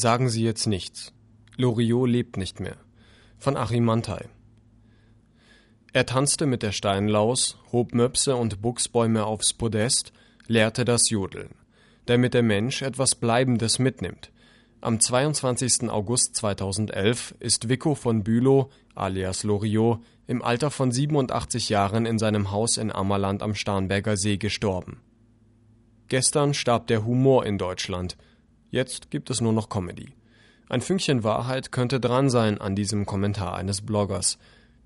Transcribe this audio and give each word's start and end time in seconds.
Sagen 0.00 0.30
Sie 0.30 0.42
jetzt 0.42 0.66
nichts. 0.66 1.12
Loriot 1.58 2.08
lebt 2.08 2.38
nicht 2.38 2.58
mehr. 2.58 2.78
Von 3.36 3.58
Achim 3.58 3.84
Mantai. 3.84 4.30
Er 5.92 6.06
tanzte 6.06 6.46
mit 6.46 6.62
der 6.62 6.72
Steinlaus, 6.72 7.58
hob 7.70 7.92
Möpse 7.92 8.34
und 8.34 8.62
Buchsbäume 8.62 9.26
aufs 9.26 9.52
Podest, 9.52 10.14
lehrte 10.46 10.86
das 10.86 11.10
Jodeln, 11.10 11.50
damit 12.06 12.32
der 12.32 12.42
Mensch 12.42 12.80
etwas 12.80 13.14
Bleibendes 13.14 13.78
mitnimmt. 13.78 14.32
Am 14.80 15.00
22. 15.00 15.90
August 15.90 16.34
2011 16.36 17.34
ist 17.38 17.68
Vico 17.68 17.94
von 17.94 18.24
Bülow, 18.24 18.70
alias 18.94 19.42
Loriot, 19.42 20.00
im 20.26 20.40
Alter 20.40 20.70
von 20.70 20.92
87 20.92 21.68
Jahren 21.68 22.06
in 22.06 22.18
seinem 22.18 22.50
Haus 22.50 22.78
in 22.78 22.90
Ammerland 22.90 23.42
am 23.42 23.54
Starnberger 23.54 24.16
See 24.16 24.38
gestorben. 24.38 25.02
Gestern 26.08 26.54
starb 26.54 26.86
der 26.86 27.04
Humor 27.04 27.44
in 27.44 27.58
Deutschland. 27.58 28.16
Jetzt 28.70 29.10
gibt 29.10 29.30
es 29.30 29.40
nur 29.40 29.52
noch 29.52 29.68
Comedy. 29.68 30.14
Ein 30.68 30.80
Fünkchen 30.80 31.24
Wahrheit 31.24 31.72
könnte 31.72 31.98
dran 31.98 32.30
sein 32.30 32.60
an 32.60 32.76
diesem 32.76 33.04
Kommentar 33.04 33.56
eines 33.56 33.80
Bloggers. 33.80 34.38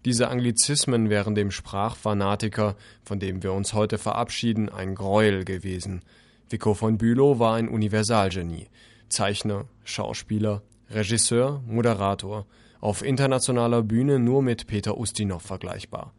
Diese 0.07 0.29
Anglizismen 0.29 1.11
wären 1.11 1.35
dem 1.35 1.51
Sprachfanatiker, 1.51 2.77
von 3.05 3.19
dem 3.19 3.43
wir 3.43 3.53
uns 3.53 3.75
heute 3.75 3.99
verabschieden, 3.99 4.71
ein 4.71 4.95
Greuel 4.95 5.45
gewesen. 5.45 6.03
Vico 6.49 6.75
von 6.75 6.99
Bülow 6.99 7.39
war 7.39 7.57
ein 7.57 7.69
Universalgenie. 7.69 8.69
Zeichner, 9.09 9.67
Schauspieler, 9.85 10.63
Regisseur, 10.91 11.63
Moderator, 11.67 12.47
auf 12.81 13.05
internationaler 13.05 13.83
Bühne 13.83 14.19
nur 14.19 14.43
mit 14.43 14.67
Peter 14.67 14.99
Ustinov 14.99 15.43
vergleichbar. 15.43 16.13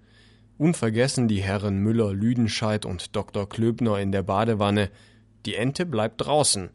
Unvergessen 0.58 1.28
die 1.28 1.42
Herren 1.42 1.80
Müller, 1.80 2.14
Lüdenscheid 2.14 2.86
und 2.86 3.16
Dr. 3.16 3.50
Klöbner 3.50 4.00
in 4.00 4.12
der 4.12 4.24
Badewanne. 4.24 4.90
Die 5.46 5.56
Ente 5.56 5.86
bleibt 5.86 6.22
draußen. 6.22 6.70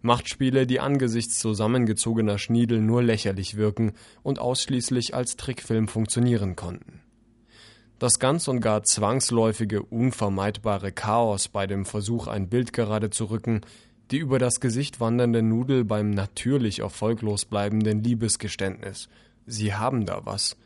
Machtspiele, 0.00 0.66
die 0.66 0.80
angesichts 0.80 1.38
zusammengezogener 1.38 2.38
Schniedel 2.38 2.80
nur 2.80 3.02
lächerlich 3.02 3.56
wirken 3.56 3.92
und 4.22 4.38
ausschließlich 4.38 5.14
als 5.14 5.36
Trickfilm 5.36 5.88
funktionieren 5.88 6.56
konnten. 6.56 7.00
Das 7.98 8.20
ganz 8.20 8.46
und 8.46 8.60
gar 8.60 8.84
zwangsläufige, 8.84 9.82
unvermeidbare 9.82 10.92
Chaos 10.92 11.48
bei 11.48 11.66
dem 11.66 11.84
Versuch, 11.84 12.28
ein 12.28 12.48
Bild 12.48 12.72
gerade 12.72 13.10
zu 13.10 13.24
rücken, 13.24 13.62
die 14.12 14.18
über 14.18 14.38
das 14.38 14.60
Gesicht 14.60 15.00
wandernde 15.00 15.42
Nudel 15.42 15.84
beim 15.84 16.10
natürlich 16.10 16.78
erfolglos 16.78 17.44
bleibenden 17.44 18.04
Liebesgeständnis. 18.04 19.08
Sie 19.46 19.74
haben 19.74 20.06
da 20.06 20.20
was. 20.24 20.56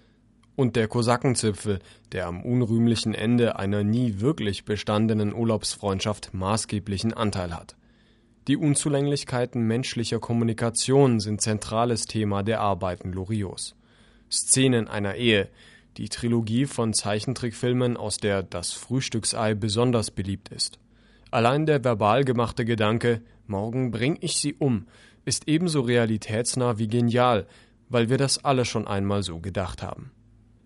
Und 0.54 0.76
der 0.76 0.86
Kosakenzipfel, 0.88 1.78
der 2.12 2.26
am 2.26 2.42
unrühmlichen 2.42 3.14
Ende 3.14 3.56
einer 3.56 3.82
nie 3.82 4.20
wirklich 4.20 4.66
bestandenen 4.66 5.34
Urlaubsfreundschaft 5.34 6.34
maßgeblichen 6.34 7.14
Anteil 7.14 7.54
hat. 7.54 7.76
Die 8.48 8.56
Unzulänglichkeiten 8.56 9.62
menschlicher 9.68 10.18
Kommunikation 10.18 11.20
sind 11.20 11.40
zentrales 11.40 12.06
Thema 12.06 12.42
der 12.42 12.60
Arbeiten 12.60 13.12
Loriots. 13.12 13.76
Szenen 14.32 14.88
einer 14.88 15.14
Ehe, 15.14 15.48
die 15.96 16.08
Trilogie 16.08 16.66
von 16.66 16.92
Zeichentrickfilmen, 16.92 17.96
aus 17.96 18.16
der 18.16 18.42
Das 18.42 18.72
Frühstücksei 18.72 19.54
besonders 19.54 20.10
beliebt 20.10 20.48
ist. 20.48 20.80
Allein 21.30 21.66
der 21.66 21.84
verbal 21.84 22.24
gemachte 22.24 22.64
Gedanke, 22.64 23.22
morgen 23.46 23.92
bring 23.92 24.18
ich 24.20 24.38
sie 24.38 24.54
um, 24.54 24.86
ist 25.24 25.46
ebenso 25.46 25.82
realitätsnah 25.82 26.78
wie 26.78 26.88
genial, 26.88 27.46
weil 27.90 28.10
wir 28.10 28.18
das 28.18 28.44
alle 28.44 28.64
schon 28.64 28.88
einmal 28.88 29.22
so 29.22 29.38
gedacht 29.38 29.84
haben. 29.84 30.10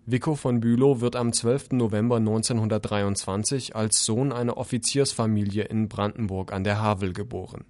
Vico 0.09 0.35
von 0.35 0.61
Bülow 0.61 1.01
wird 1.01 1.17
am 1.17 1.33
12. 1.33 1.71
November 1.73 2.15
1923 2.15 3.75
als 3.75 4.05
Sohn 4.05 4.31
einer 4.31 4.55
Offiziersfamilie 4.55 5.65
in 5.65 5.89
Brandenburg 5.89 6.53
an 6.53 6.63
der 6.63 6.81
Havel 6.81 7.11
geboren. 7.11 7.65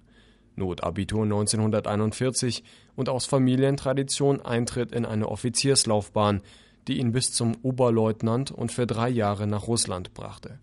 Notabitur 0.54 1.24
1941 1.24 2.62
und 2.94 3.08
aus 3.08 3.26
Familientradition 3.26 4.40
Eintritt 4.40 4.92
in 4.92 5.04
eine 5.04 5.28
Offizierslaufbahn, 5.28 6.42
die 6.86 7.00
ihn 7.00 7.10
bis 7.10 7.32
zum 7.32 7.56
Oberleutnant 7.62 8.52
und 8.52 8.70
für 8.70 8.86
drei 8.86 9.08
Jahre 9.08 9.48
nach 9.48 9.66
Russland 9.66 10.14
brachte. 10.14 10.60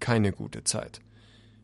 Keine 0.00 0.30
gute 0.30 0.62
Zeit. 0.64 1.00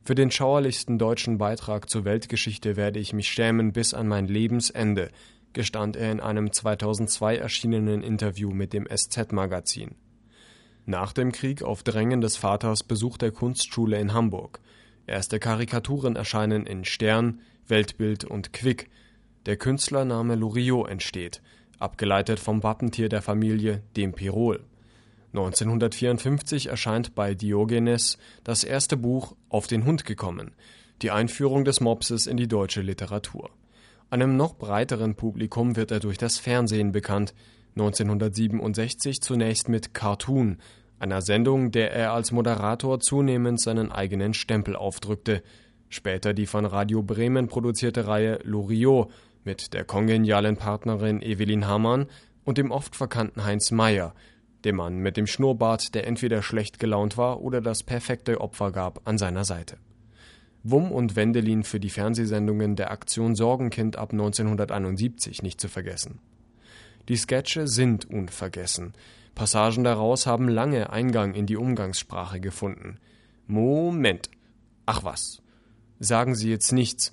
Für 0.03 0.15
den 0.15 0.31
schauerlichsten 0.31 0.99
deutschen 0.99 1.37
Beitrag 1.37 1.91
zur 1.91 2.07
Weltgeschichte 2.07 2.77
werde 2.77 2.99
ich 2.99 3.13
mich 3.13 3.29
schämen 3.29 3.73
bis 3.73 3.93
an 3.93 4.09
mein 4.09 4.27
Lebensende, 4.27 5.11
gestand 5.53 5.97
er 5.97 6.13
in 6.13 6.21
einem 6.21 6.53
2002 6.53 7.37
erschienenen 7.37 8.03
Interview 8.03 8.51
mit 8.51 8.73
dem 8.73 8.87
SZ-Magazin. 8.87 9.97
Nach 10.87 11.13
dem 11.13 11.33
Krieg 11.33 11.63
auf 11.63 11.83
Drängen 11.83 12.21
des 12.21 12.37
Vaters 12.37 12.83
besucht 12.83 13.23
er 13.23 13.31
Kunstschule 13.31 13.99
in 13.99 14.13
Hamburg. 14.13 14.61
Erste 15.07 15.39
Karikaturen 15.39 16.17
erscheinen 16.17 16.67
in 16.67 16.85
Stern, 16.85 17.41
Weltbild 17.67 18.25
und 18.25 18.53
Quick. 18.53 18.91
Der 19.47 19.57
Künstlername 19.57 20.35
Loriot 20.35 20.89
entsteht, 20.89 21.43
abgeleitet 21.79 22.41
vom 22.41 22.63
Wappentier 22.63 23.09
der 23.09 23.23
Familie, 23.23 23.83
dem 23.97 24.13
Pirol. 24.13 24.65
1954 25.33 26.67
erscheint 26.67 27.15
bei 27.15 27.35
Diogenes 27.35 28.19
das 28.43 28.65
erste 28.65 28.97
Buch 28.97 29.37
Auf 29.49 29.69
den 29.69 29.85
Hund 29.85 30.05
gekommen, 30.05 30.53
die 31.03 31.13
Einführung 31.13 31.65
des 31.65 31.81
Mopses 31.81 32.27
in 32.27 32.37
die 32.37 32.49
deutsche 32.49 32.83
Literatur. 32.83 33.51
Einem 34.11 34.37
noch 34.37 34.55
breiteren 34.55 35.15
Publikum 35.15 35.77
wird 35.77 35.93
er 35.93 36.01
durch 36.01 36.19
das 36.19 36.37
Fernsehen 36.37 36.91
bekannt, 36.91 37.33
1967 37.77 39.21
zunächst 39.21 39.69
mit 39.69 39.95
Cartoon, 39.95 40.59
einer 40.99 41.23
Sendung, 41.23 41.71
der 41.71 41.93
er 41.93 42.13
als 42.13 42.33
Moderator 42.33 42.99
zunehmend 42.99 43.61
seinen 43.61 43.93
eigenen 43.93 44.35
Stempel 44.35 44.75
aufdrückte, 44.75 45.45
später 45.89 46.35
die 46.35 46.47
von 46.47 46.67
Radio 46.67 47.05
Bremen 47.05 47.47
produzierte 47.47 48.09
Reihe 48.09 48.41
Loriot 48.43 49.13
mit 49.45 49.75
der 49.75 49.85
kongenialen 49.85 50.57
Partnerin 50.57 51.23
Evelyn 51.23 51.69
Hamann 51.69 52.07
und 52.43 52.59
dem 52.59 52.73
oft 52.73 52.97
verkannten 52.97 53.45
Heinz 53.45 53.71
Meyer, 53.71 54.13
dem 54.65 54.75
Mann 54.75 54.99
mit 54.99 55.17
dem 55.17 55.29
Schnurrbart, 55.29 55.95
der 55.95 56.09
entweder 56.09 56.43
schlecht 56.43 56.81
gelaunt 56.81 57.17
war 57.17 57.41
oder 57.43 57.61
das 57.61 57.85
perfekte 57.85 58.41
Opfer 58.41 58.73
gab, 58.73 59.09
an 59.09 59.19
seiner 59.19 59.45
Seite. 59.45 59.77
Wum 60.63 60.93
und 60.93 61.17
Wendelin 61.17 61.65
für 61.65 61.81
die 61.81 61.89
Fernsehsendungen 61.89 62.77
der 62.77 62.91
Aktion 62.91 63.35
Sorgenkind 63.35 63.97
ab 63.97 64.13
1971 64.13 65.43
nicht 65.43 65.61
zu 65.61 65.69
vergessen. 65.69 66.21
Die 67.09 67.17
Sketche 67.17 67.67
sind 67.67 68.09
unvergessen. 68.11 68.93
Passagen 69.35 69.85
daraus 69.85 70.27
haben 70.27 70.49
lange 70.49 70.91
Eingang 70.91 71.35
in 71.35 71.47
die 71.47 71.57
Umgangssprache 71.57 72.41
gefunden. 72.41 72.99
Moment. 73.47 74.31
Ach 74.85 75.03
was. 75.03 75.43
Sagen 75.99 76.35
Sie 76.35 76.51
jetzt 76.51 76.73
nichts. 76.73 77.13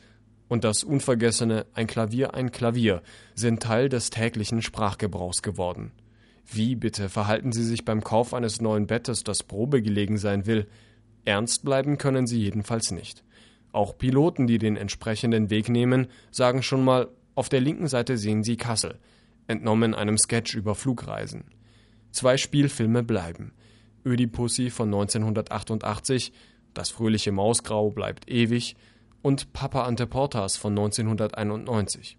Und 0.50 0.64
das 0.64 0.84
unvergessene 0.84 1.66
Ein 1.74 1.88
Klavier, 1.88 2.34
ein 2.34 2.52
Klavier 2.52 3.02
sind 3.34 3.64
Teil 3.64 3.90
des 3.90 4.10
täglichen 4.10 4.62
Sprachgebrauchs 4.62 5.42
geworden. 5.42 5.92
Wie 6.46 6.76
bitte 6.76 7.10
verhalten 7.10 7.52
Sie 7.52 7.64
sich 7.64 7.84
beim 7.84 8.04
Kauf 8.04 8.34
eines 8.34 8.62
neuen 8.62 8.88
Bettes, 8.88 9.24
das 9.24 9.44
Probe 9.44 9.82
gelegen 9.82 10.18
sein 10.18 10.46
will? 10.46 10.68
Ernst 11.26 11.66
bleiben 11.66 11.98
können 11.98 12.28
Sie 12.28 12.42
jedenfalls 12.42 12.92
nicht. 12.92 13.24
Auch 13.72 13.98
Piloten, 13.98 14.48
die 14.48 14.58
den 14.58 14.78
entsprechenden 14.78 15.50
Weg 15.50 15.70
nehmen, 15.70 16.08
sagen 16.32 16.64
schon 16.64 16.84
mal, 16.84 17.10
auf 17.36 17.50
der 17.50 17.62
linken 17.62 17.88
Seite 17.88 18.18
sehen 18.18 18.44
Sie 18.44 18.58
Kassel, 18.58 18.98
entnommen 19.46 19.94
einem 19.94 20.18
Sketch 20.18 20.56
über 20.56 20.74
Flugreisen. 20.74 21.46
Zwei 22.12 22.38
Spielfilme 22.38 23.04
bleiben. 23.04 23.54
Ödipussy 24.06 24.70
von 24.70 24.88
1988, 24.88 26.34
Das 26.74 26.90
fröhliche 26.90 27.32
Mausgrau 27.32 27.92
bleibt 27.92 28.30
ewig 28.30 28.76
und 29.22 29.54
Papa 29.54 29.84
Ante 29.84 30.08
Portas 30.08 30.58
von 30.58 30.72
1991. 30.72 32.18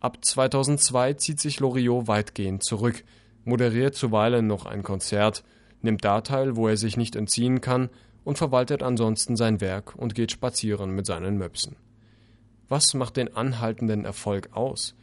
Ab 0.00 0.24
2002 0.24 1.14
zieht 1.14 1.40
sich 1.40 1.60
Loriot 1.60 2.08
weitgehend 2.08 2.64
zurück, 2.64 3.04
moderiert 3.44 3.94
zuweilen 3.94 4.46
noch 4.46 4.66
ein 4.66 4.82
Konzert, 4.82 5.44
nimmt 5.82 6.04
da 6.04 6.20
teil, 6.22 6.56
wo 6.56 6.68
er 6.68 6.76
sich 6.76 6.96
nicht 6.96 7.16
entziehen 7.16 7.60
kann 7.60 7.90
und 8.24 8.38
verwaltet 8.38 8.82
ansonsten 8.82 9.36
sein 9.36 9.60
Werk 9.60 9.94
und 9.94 10.14
geht 10.14 10.32
spazieren 10.32 10.90
mit 10.90 11.06
seinen 11.06 11.36
Möpsen. 11.38 11.76
Was 12.68 12.94
macht 12.94 13.16
den 13.16 13.36
anhaltenden 13.36 14.04
Erfolg 14.04 14.48
aus? 14.52 14.94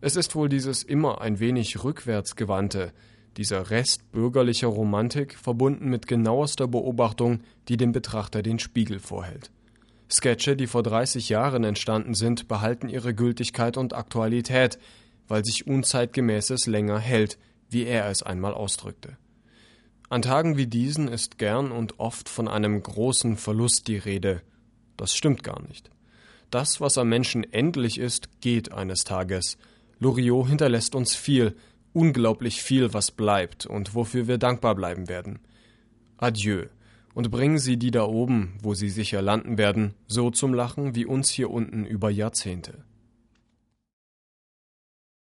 Es 0.00 0.16
ist 0.16 0.34
wohl 0.34 0.48
dieses 0.48 0.82
immer 0.82 1.20
ein 1.20 1.38
wenig 1.38 1.84
rückwärtsgewandte, 1.84 2.92
dieser 3.36 3.70
Rest 3.70 4.10
bürgerlicher 4.12 4.68
Romantik 4.68 5.38
verbunden 5.38 5.88
mit 5.88 6.06
genauester 6.06 6.68
Beobachtung, 6.68 7.40
die 7.68 7.76
dem 7.76 7.92
Betrachter 7.92 8.42
den 8.42 8.58
Spiegel 8.58 8.98
vorhält. 8.98 9.50
Sketche, 10.10 10.56
die 10.56 10.66
vor 10.66 10.82
30 10.82 11.30
Jahren 11.30 11.64
entstanden 11.64 12.14
sind, 12.14 12.48
behalten 12.48 12.88
ihre 12.88 13.14
Gültigkeit 13.14 13.78
und 13.78 13.94
Aktualität, 13.94 14.78
weil 15.28 15.44
sich 15.44 15.66
Unzeitgemäßes 15.66 16.66
länger 16.66 16.98
hält, 16.98 17.38
wie 17.70 17.84
er 17.84 18.08
es 18.08 18.22
einmal 18.22 18.52
ausdrückte. 18.52 19.16
An 20.12 20.20
Tagen 20.20 20.58
wie 20.58 20.66
diesen 20.66 21.08
ist 21.08 21.38
gern 21.38 21.72
und 21.72 21.98
oft 21.98 22.28
von 22.28 22.46
einem 22.46 22.82
großen 22.82 23.38
Verlust 23.38 23.88
die 23.88 23.96
Rede. 23.96 24.42
Das 24.98 25.14
stimmt 25.14 25.42
gar 25.42 25.62
nicht. 25.62 25.88
Das, 26.50 26.82
was 26.82 26.98
am 26.98 27.08
Menschen 27.08 27.50
endlich 27.50 27.96
ist, 27.96 28.42
geht 28.42 28.72
eines 28.72 29.04
Tages. 29.04 29.56
Loriot 30.00 30.48
hinterlässt 30.48 30.94
uns 30.94 31.16
viel, 31.16 31.56
unglaublich 31.94 32.62
viel, 32.62 32.92
was 32.92 33.10
bleibt 33.10 33.64
und 33.64 33.94
wofür 33.94 34.28
wir 34.28 34.36
dankbar 34.36 34.74
bleiben 34.74 35.08
werden. 35.08 35.38
Adieu, 36.18 36.66
und 37.14 37.30
bringen 37.30 37.58
Sie 37.58 37.78
die 37.78 37.90
da 37.90 38.04
oben, 38.04 38.58
wo 38.60 38.74
sie 38.74 38.90
sicher 38.90 39.22
landen 39.22 39.56
werden, 39.56 39.94
so 40.08 40.30
zum 40.30 40.52
Lachen 40.52 40.94
wie 40.94 41.06
uns 41.06 41.30
hier 41.30 41.48
unten 41.48 41.86
über 41.86 42.10
Jahrzehnte. 42.10 42.84